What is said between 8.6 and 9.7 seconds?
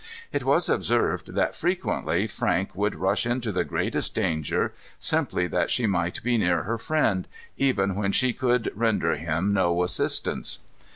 render him